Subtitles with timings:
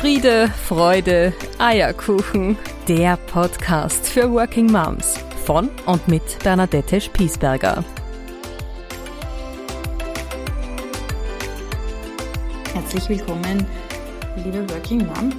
[0.00, 2.56] Friede, Freude, Eierkuchen.
[2.88, 7.84] Der Podcast für Working Moms von und mit Bernadette Spiesberger.
[12.72, 13.66] Herzlich willkommen,
[14.42, 15.34] liebe Working Mom,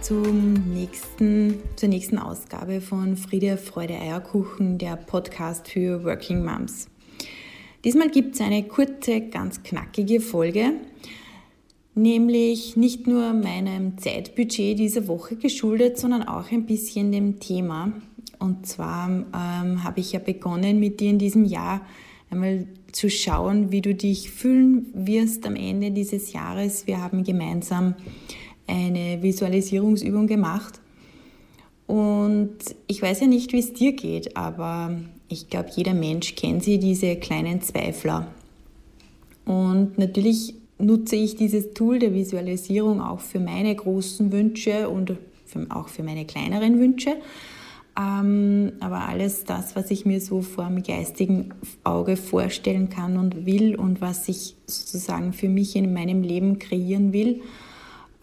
[0.00, 6.88] zum nächsten, zur nächsten Ausgabe von Friede, Freude, Eierkuchen, der Podcast für Working Moms.
[7.84, 10.72] Diesmal gibt es eine kurze, ganz knackige Folge
[11.94, 17.92] nämlich nicht nur meinem Zeitbudget dieser Woche geschuldet, sondern auch ein bisschen dem Thema.
[18.38, 21.80] Und zwar ähm, habe ich ja begonnen mit dir in diesem Jahr
[22.30, 26.86] einmal zu schauen, wie du dich fühlen wirst am Ende dieses Jahres.
[26.86, 27.94] Wir haben gemeinsam
[28.66, 30.80] eine Visualisierungsübung gemacht.
[31.86, 36.64] Und ich weiß ja nicht, wie es dir geht, aber ich glaube, jeder Mensch kennt
[36.64, 38.28] sie, diese kleinen Zweifler.
[39.44, 45.66] Und natürlich nutze ich dieses Tool der Visualisierung auch für meine großen Wünsche und für,
[45.70, 47.16] auch für meine kleineren Wünsche.
[47.96, 53.46] Ähm, aber alles das, was ich mir so vor dem geistigen Auge vorstellen kann und
[53.46, 57.42] will und was ich sozusagen für mich in meinem Leben kreieren will.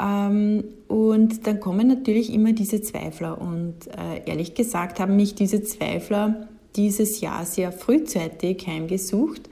[0.02, 3.40] Ähm, und dann kommen natürlich immer diese Zweifler.
[3.40, 9.50] Und äh, ehrlich gesagt haben mich diese Zweifler dieses Jahr sehr frühzeitig heimgesucht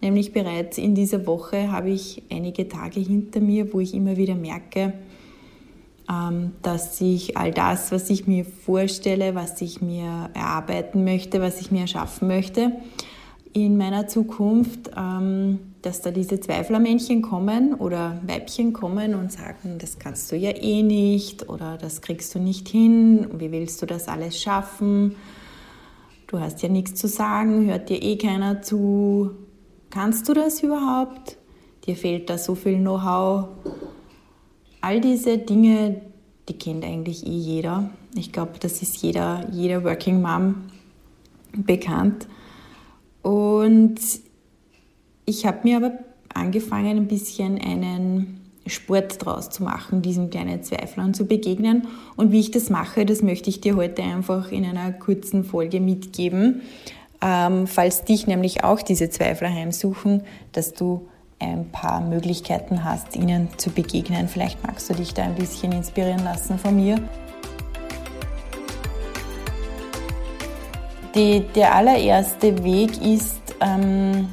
[0.00, 4.34] Nämlich bereits in dieser Woche habe ich einige Tage hinter mir, wo ich immer wieder
[4.34, 4.94] merke,
[6.10, 11.60] ähm, dass ich all das, was ich mir vorstelle, was ich mir erarbeiten möchte, was
[11.60, 12.72] ich mir erschaffen möchte,
[13.52, 19.98] in meiner Zukunft, ähm, dass da diese Zweiflermännchen kommen oder Weibchen kommen und sagen, das
[19.98, 24.08] kannst du ja eh nicht oder das kriegst du nicht hin, wie willst du das
[24.08, 25.16] alles schaffen?
[26.26, 29.32] Du hast ja nichts zu sagen, hört dir eh keiner zu,
[29.90, 31.36] Kannst du das überhaupt?
[31.84, 33.48] Dir fehlt da so viel Know-how.
[34.80, 36.00] All diese Dinge,
[36.48, 37.90] die kennt eigentlich eh jeder.
[38.14, 40.66] Ich glaube, das ist jeder, jeder Working Mom
[41.52, 42.28] bekannt.
[43.22, 43.98] Und
[45.26, 45.92] ich habe mir aber
[46.32, 51.88] angefangen, ein bisschen einen Sport draus zu machen, diesen kleinen Zweiflern zu begegnen.
[52.14, 55.80] Und wie ich das mache, das möchte ich dir heute einfach in einer kurzen Folge
[55.80, 56.62] mitgeben
[57.22, 60.22] ähm, falls dich nämlich auch diese Zweifler heimsuchen,
[60.52, 61.08] dass du
[61.38, 64.28] ein paar Möglichkeiten hast, ihnen zu begegnen.
[64.28, 66.96] Vielleicht magst du dich da ein bisschen inspirieren lassen von mir.
[71.14, 74.28] Die, der allererste Weg ist, ähm,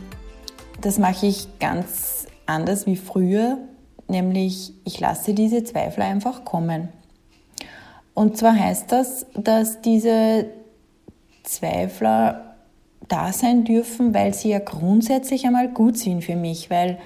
[0.81, 3.57] das mache ich ganz anders wie früher,
[4.07, 6.89] nämlich ich lasse diese Zweifler einfach kommen.
[8.13, 10.47] Und zwar heißt das, dass diese
[11.43, 12.46] Zweifler
[13.07, 16.97] da sein dürfen, weil sie ja grundsätzlich einmal gut sind für mich, weil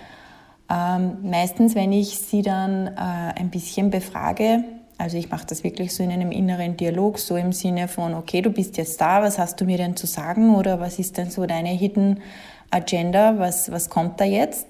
[0.69, 4.63] ähm, meistens, wenn ich sie dann äh, ein bisschen befrage,
[4.97, 8.41] also ich mache das wirklich so in einem inneren Dialog, so im Sinne von, okay,
[8.41, 11.29] du bist jetzt da, was hast du mir denn zu sagen oder was ist denn
[11.29, 12.21] so deine Hidden
[12.69, 14.67] Agenda, was, was kommt da jetzt?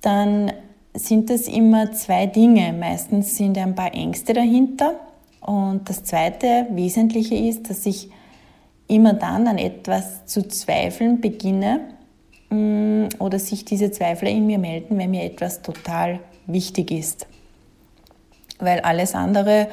[0.00, 0.52] Dann
[0.94, 2.72] sind das immer zwei Dinge.
[2.72, 4.94] Meistens sind ein paar Ängste dahinter.
[5.40, 8.10] Und das zweite Wesentliche ist, dass ich
[8.88, 11.80] immer dann an etwas zu zweifeln beginne
[12.50, 17.26] mm, oder sich diese Zweifler in mir melden, wenn mir etwas total wichtig ist.
[18.58, 19.68] Weil alles andere,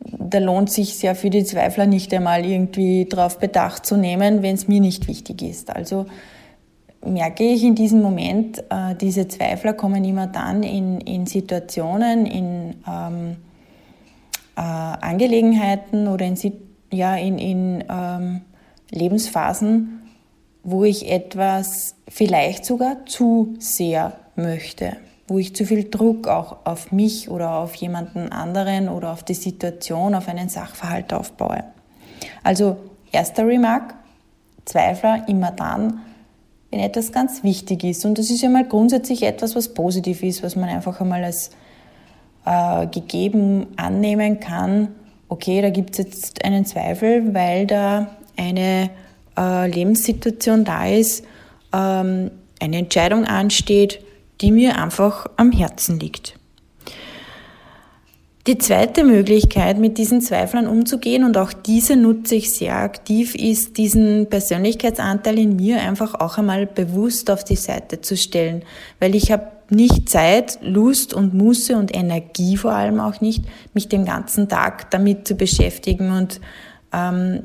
[0.00, 4.54] da lohnt sich ja für die Zweifler nicht einmal irgendwie darauf bedacht zu nehmen, wenn
[4.54, 5.74] es mir nicht wichtig ist.
[5.74, 6.06] Also
[7.04, 12.76] merke ich in diesem Moment, äh, diese Zweifler kommen immer dann in, in Situationen, in
[12.88, 13.36] ähm,
[14.56, 16.36] äh, Angelegenheiten oder in,
[16.92, 18.40] ja, in, in ähm,
[18.92, 20.02] Lebensphasen,
[20.62, 26.92] wo ich etwas vielleicht sogar zu sehr möchte, wo ich zu viel Druck auch auf
[26.92, 31.64] mich oder auf jemanden anderen oder auf die Situation, auf einen Sachverhalt aufbaue.
[32.44, 32.76] Also
[33.10, 33.94] erster Remark,
[34.64, 36.00] Zweifler immer dann,
[36.70, 38.04] wenn etwas ganz wichtig ist.
[38.04, 41.50] Und das ist ja mal grundsätzlich etwas, was positiv ist, was man einfach einmal als
[42.44, 44.88] äh, gegeben annehmen kann.
[45.28, 48.90] Okay, da gibt es jetzt einen Zweifel, weil da eine
[49.36, 51.24] äh, Lebenssituation da ist,
[51.72, 52.30] ähm,
[52.60, 54.00] eine Entscheidung ansteht,
[54.40, 56.36] die mir einfach am Herzen liegt.
[58.48, 63.78] Die zweite Möglichkeit, mit diesen Zweiflern umzugehen, und auch diese nutze ich sehr aktiv, ist,
[63.78, 68.64] diesen Persönlichkeitsanteil in mir einfach auch einmal bewusst auf die Seite zu stellen.
[68.98, 73.44] Weil ich habe nicht Zeit, Lust und Muße und Energie vor allem auch nicht,
[73.74, 76.40] mich den ganzen Tag damit zu beschäftigen und
[76.92, 77.44] ähm,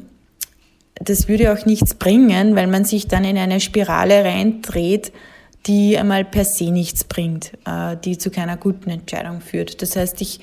[0.99, 5.11] das würde auch nichts bringen, weil man sich dann in eine Spirale reindreht,
[5.65, 9.81] die einmal per se nichts bringt, äh, die zu keiner guten Entscheidung führt.
[9.81, 10.39] Das heißt, ich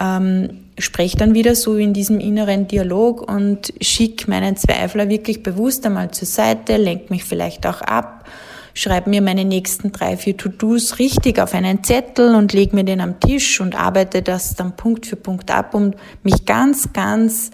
[0.00, 5.86] ähm, spreche dann wieder so in diesem inneren Dialog und schicke meinen Zweifler wirklich bewusst
[5.86, 8.28] einmal zur Seite, lenke mich vielleicht auch ab,
[8.74, 13.00] schreibe mir meine nächsten drei, vier To-Dos richtig auf einen Zettel und lege mir den
[13.00, 17.50] am Tisch und arbeite das dann Punkt für Punkt ab, um mich ganz, ganz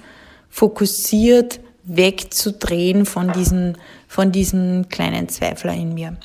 [0.51, 3.75] fokussiert wegzudrehen von diesem,
[4.09, 6.17] von diesem kleinen Zweifler in mir.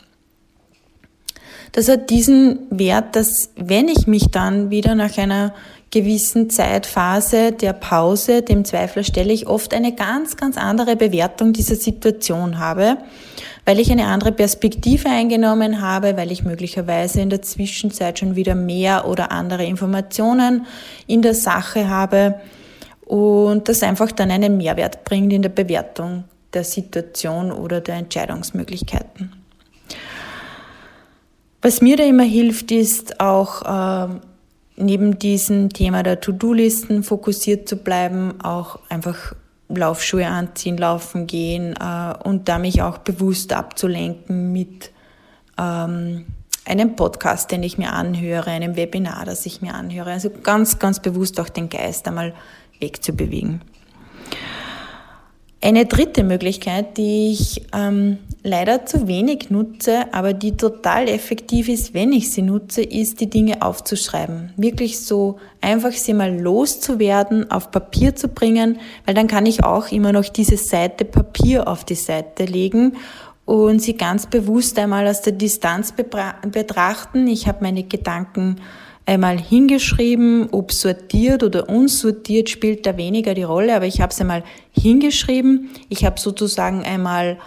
[1.71, 5.53] Das hat diesen Wert, dass wenn ich mich dann wieder nach einer
[5.91, 11.75] gewissen Zeitphase der Pause, dem Zweifler, stelle ich oft eine ganz, ganz andere Bewertung dieser
[11.75, 12.97] Situation habe,
[13.65, 18.55] weil ich eine andere Perspektive eingenommen habe, weil ich möglicherweise in der Zwischenzeit schon wieder
[18.55, 20.65] mehr oder andere Informationen
[21.07, 22.39] in der Sache habe
[23.09, 29.33] und das einfach dann einen Mehrwert bringt in der Bewertung der Situation oder der Entscheidungsmöglichkeiten.
[31.63, 34.19] Was mir da immer hilft, ist auch äh,
[34.75, 39.33] neben diesem Thema der To-Do-Listen fokussiert zu bleiben, auch einfach
[39.69, 44.91] Laufschuhe anziehen, laufen gehen äh, und da mich auch bewusst abzulenken mit
[45.57, 46.27] ähm,
[46.63, 50.11] einem Podcast, den ich mir anhöre, einem Webinar, das ich mir anhöre.
[50.11, 52.35] Also ganz, ganz bewusst auch den Geist einmal
[52.79, 53.61] wegzubewegen.
[55.61, 61.93] Eine dritte Möglichkeit, die ich ähm, leider zu wenig nutze, aber die total effektiv ist,
[61.93, 64.53] wenn ich sie nutze, ist die Dinge aufzuschreiben.
[64.55, 69.91] Wirklich so einfach sie mal loszuwerden, auf Papier zu bringen, weil dann kann ich auch
[69.91, 72.93] immer noch diese Seite Papier auf die Seite legen
[73.43, 77.27] und sie ganz bewusst einmal aus der Distanz betrachten.
[77.27, 78.61] Ich habe meine Gedanken
[79.09, 84.21] einmal hingeschrieben, ob sortiert oder unsortiert spielt da weniger die Rolle, aber ich habe es
[84.21, 85.71] einmal hingeschrieben.
[85.89, 87.39] Ich habe sozusagen einmal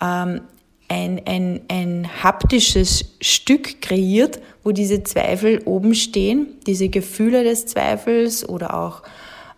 [0.00, 0.42] ähm,
[0.86, 8.48] ein, ein, ein haptisches Stück kreiert, wo diese Zweifel oben stehen, diese Gefühle des Zweifels
[8.48, 9.02] oder auch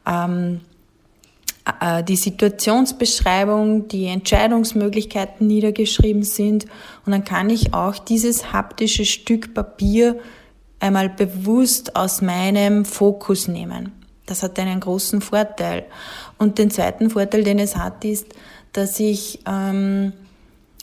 [0.06, 0.62] ähm,
[1.78, 6.64] äh, die Situationsbeschreibung, die Entscheidungsmöglichkeiten niedergeschrieben sind.
[7.04, 10.18] Und dann kann ich auch dieses haptische Stück Papier
[10.80, 13.92] einmal bewusst aus meinem Fokus nehmen.
[14.26, 15.84] Das hat einen großen Vorteil.
[16.38, 18.26] Und den zweiten Vorteil, den es hat, ist,
[18.72, 20.12] dass ich ähm,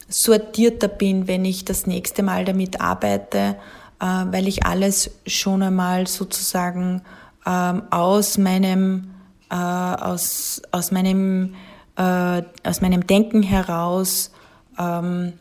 [0.07, 3.55] sortierter bin, wenn ich das nächste Mal damit arbeite,
[3.99, 7.01] äh, weil ich alles schon einmal sozusagen
[7.45, 9.11] ähm, aus meinem
[9.49, 11.55] äh, aus, aus meinem
[11.95, 14.31] äh, aus meinem Denken heraus
[14.77, 15.33] ähm,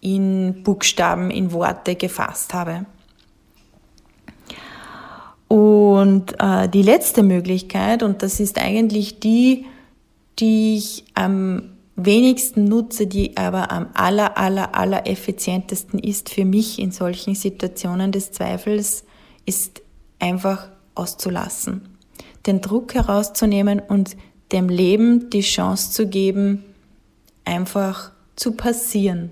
[0.00, 2.86] in Buchstaben, in Worte gefasst habe.
[6.02, 9.66] Und äh, die letzte Möglichkeit, und das ist eigentlich die,
[10.40, 16.80] die ich am wenigsten nutze, die aber am aller, aller, aller effizientesten ist für mich
[16.80, 19.04] in solchen Situationen des Zweifels,
[19.46, 19.80] ist
[20.18, 21.82] einfach auszulassen.
[22.46, 24.16] Den Druck herauszunehmen und
[24.50, 26.64] dem Leben die Chance zu geben,
[27.44, 29.30] einfach zu passieren.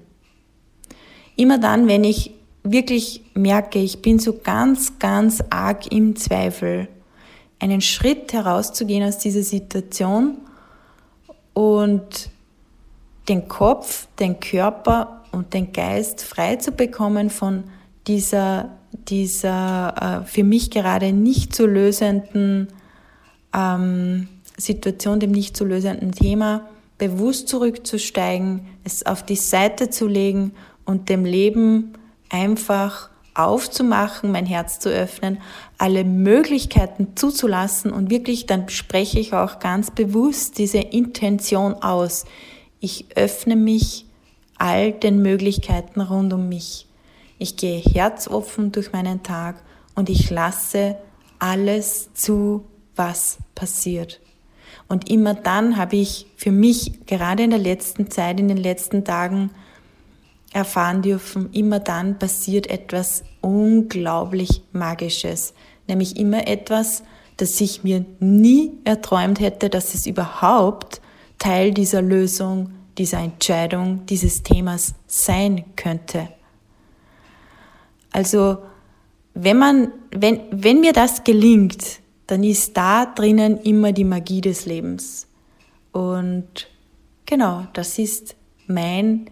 [1.35, 2.31] Immer dann, wenn ich
[2.63, 6.89] wirklich merke, ich bin so ganz, ganz arg im Zweifel,
[7.59, 10.39] einen Schritt herauszugehen aus dieser Situation
[11.53, 12.31] und
[13.29, 17.65] den Kopf, den Körper und den Geist frei zu bekommen von
[18.07, 18.71] dieser,
[19.09, 22.69] dieser äh, für mich gerade nicht zu lösenden
[23.55, 26.67] ähm, Situation, dem nicht zu lösenden Thema,
[26.99, 30.53] bewusst zurückzusteigen, es auf die Seite zu legen
[30.85, 31.95] und dem Leben
[32.31, 35.39] einfach aufzumachen, mein Herz zu öffnen,
[35.79, 42.25] alle Möglichkeiten zuzulassen und wirklich, dann spreche ich auch ganz bewusst diese Intention aus.
[42.81, 44.07] Ich öffne mich
[44.59, 46.87] all den Möglichkeiten rund um mich.
[47.39, 49.63] Ich gehe herzoffen durch meinen Tag
[49.95, 50.97] und ich lasse
[51.39, 52.65] alles zu,
[52.97, 54.21] was passiert.
[54.89, 59.05] Und immer dann habe ich für mich gerade in der letzten Zeit, in den letzten
[59.05, 59.51] Tagen,
[60.53, 65.55] erfahren dürfen, immer dann passiert etwas unglaublich Magisches.
[65.87, 67.03] Nämlich immer etwas,
[67.37, 71.01] das ich mir nie erträumt hätte, dass es überhaupt
[71.39, 76.29] Teil dieser Lösung, dieser Entscheidung, dieses Themas sein könnte.
[78.13, 78.59] Also,
[79.35, 84.67] wenn man, wenn, wenn mir das gelingt, dann ist da drinnen immer die Magie des
[84.67, 85.27] Lebens.
[85.93, 86.69] Und
[87.27, 89.31] genau, das ist mein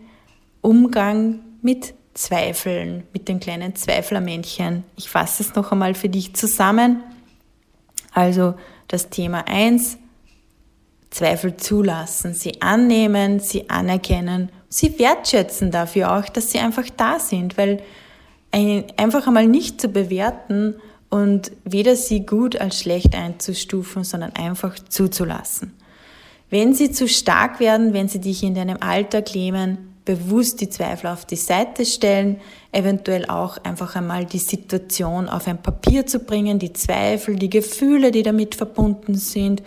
[0.60, 4.84] Umgang mit Zweifeln, mit den kleinen Zweiflermännchen.
[4.96, 7.02] Ich fasse es noch einmal für dich zusammen.
[8.12, 8.54] Also
[8.88, 9.98] das Thema 1,
[11.10, 17.56] Zweifel zulassen, sie annehmen, sie anerkennen sie wertschätzen dafür auch, dass sie einfach da sind,
[17.56, 17.82] weil
[18.50, 20.76] einfach einmal nicht zu bewerten
[21.10, 25.74] und weder sie gut als schlecht einzustufen, sondern einfach zuzulassen.
[26.50, 31.08] Wenn sie zu stark werden, wenn sie dich in deinem Alltag lähmen, bewusst die Zweifel
[31.08, 32.40] auf die Seite stellen,
[32.72, 38.10] eventuell auch einfach einmal die Situation auf ein Papier zu bringen, die Zweifel, die Gefühle,
[38.10, 39.62] die damit verbunden sind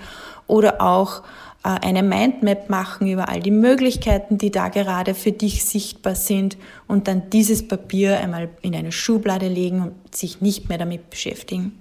[0.48, 1.22] oder auch
[1.64, 6.58] äh, eine Mindmap machen über all die Möglichkeiten, die da gerade für dich sichtbar sind
[6.88, 11.78] und dann dieses Papier einmal in eine Schublade legen und sich nicht mehr damit beschäftigen.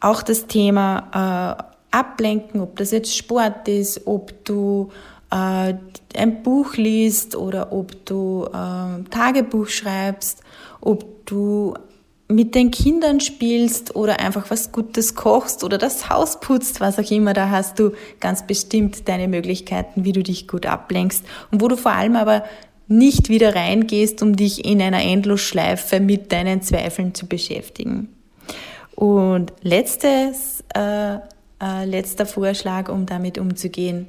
[0.00, 1.62] Auch das Thema äh,
[1.94, 4.90] Ablenken, ob das jetzt Sport ist, ob du
[5.30, 5.74] äh,
[6.16, 10.42] ein Buch liest oder ob du äh, Tagebuch schreibst,
[10.80, 11.74] ob du
[12.28, 17.10] mit den Kindern spielst oder einfach was Gutes kochst oder das Haus putzt, was auch
[17.10, 21.68] immer, da hast du ganz bestimmt deine Möglichkeiten, wie du dich gut ablenkst und wo
[21.68, 22.44] du vor allem aber
[22.86, 28.08] nicht wieder reingehst, um dich in einer Endlosschleife mit deinen Zweifeln zu beschäftigen.
[28.96, 34.06] Und letztes, äh, äh, letzter Vorschlag, um damit umzugehen,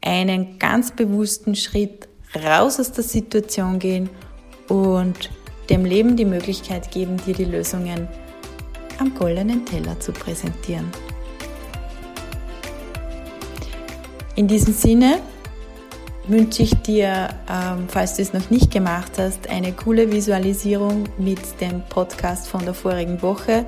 [0.00, 4.10] einen ganz bewussten Schritt raus aus der Situation gehen
[4.68, 5.30] und
[5.70, 8.08] dem Leben die Möglichkeit geben, dir die Lösungen
[8.98, 10.90] am goldenen Teller zu präsentieren.
[14.36, 15.20] In diesem Sinne
[16.28, 21.60] wünsche ich dir, ähm, falls du es noch nicht gemacht hast, eine coole Visualisierung mit
[21.60, 23.64] dem Podcast von der vorigen Woche.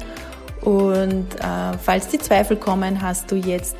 [0.62, 3.76] Und äh, falls die Zweifel kommen, hast du jetzt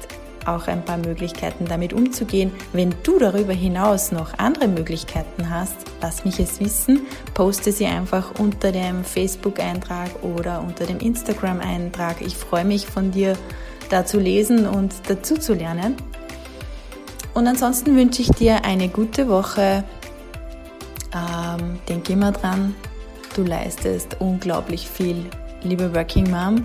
[0.47, 2.53] auch ein paar Möglichkeiten damit umzugehen.
[2.73, 7.01] Wenn du darüber hinaus noch andere Möglichkeiten hast, lass mich es wissen.
[7.35, 12.21] Poste sie einfach unter dem Facebook-Eintrag oder unter dem Instagram-Eintrag.
[12.21, 13.37] Ich freue mich von dir
[13.91, 15.97] da zu lesen und dazu zu lernen.
[17.35, 19.85] Und ansonsten wünsche ich dir eine gute Woche.
[21.15, 22.75] Ähm, denk immer dran,
[23.35, 25.25] du leistest unglaublich viel,
[25.63, 26.57] liebe Working Mom.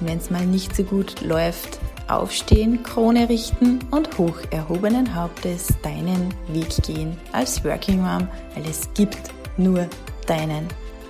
[0.00, 5.68] Und wenn es mal nicht so gut läuft, aufstehen, Krone richten und hoch erhobenen Hauptes
[5.82, 9.88] deinen Weg gehen als Working Mom, weil es gibt nur
[10.26, 10.68] deinen.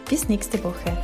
[0.09, 0.97] Bis nächste Woche.